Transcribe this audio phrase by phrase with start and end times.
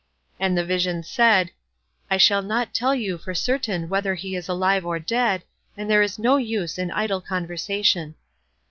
[0.39, 1.51] And the vision said,
[2.09, 5.43] "I shall not tell you for certain whether he is alive or dead,
[5.77, 8.15] and there is no use in idle conversation."